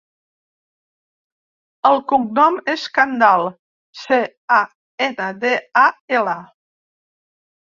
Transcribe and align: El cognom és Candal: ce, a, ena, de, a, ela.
El 1.89 2.01
cognom 2.13 2.57
és 2.73 2.85
Candal: 2.95 3.45
ce, 4.01 4.19
a, 4.57 4.61
ena, 5.09 5.29
de, 5.45 5.53
a, 5.83 5.85
ela. 6.21 6.37